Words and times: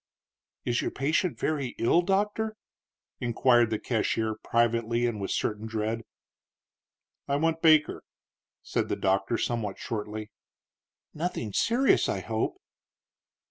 "Is 0.65 0.81
your 0.81 0.89
patient 0.89 1.37
very 1.37 1.75
ill, 1.77 2.01
doctor?" 2.01 2.55
inquired 3.19 3.69
the 3.69 3.77
cashier, 3.77 4.33
privately 4.33 5.05
and 5.05 5.21
with 5.21 5.29
a 5.29 5.33
certain 5.35 5.67
dread. 5.67 6.01
"I 7.27 7.35
want 7.35 7.61
Baker," 7.61 8.03
said 8.63 8.89
the 8.89 8.95
doctor, 8.95 9.37
somewhat 9.37 9.77
shortly. 9.77 10.31
"Nothing 11.13 11.53
serious, 11.53 12.09
I 12.09 12.21
hope." 12.21 12.57